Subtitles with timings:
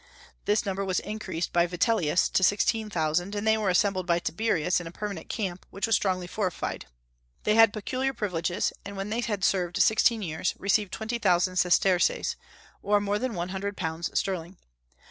[0.45, 4.79] This number was increased by Vitellius to sixteen thousand, and they were assembled by Tiberius
[4.81, 6.87] in a permanent camp, which was strongly fortified.
[7.43, 12.35] They had peculiar privileges, and when they had served sixteen years received twenty thousand sesterces,
[12.81, 14.57] or more than one hundred pounds sterling.